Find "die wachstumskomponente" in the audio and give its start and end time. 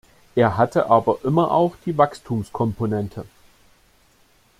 1.85-3.23